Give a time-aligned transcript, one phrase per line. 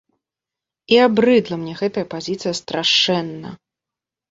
[0.95, 3.49] І абрыдла мне гэтая пазіцыя страшэнна.